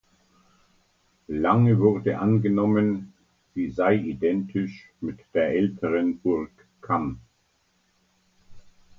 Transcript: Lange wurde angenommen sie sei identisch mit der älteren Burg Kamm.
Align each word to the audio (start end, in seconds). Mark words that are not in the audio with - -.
Lange 1.27 1.77
wurde 1.79 2.17
angenommen 2.17 3.13
sie 3.53 3.69
sei 3.69 3.93
identisch 3.97 4.89
mit 4.99 5.19
der 5.35 5.49
älteren 5.51 6.17
Burg 6.21 6.49
Kamm. 6.81 7.19